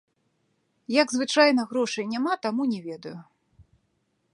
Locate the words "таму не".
2.47-2.79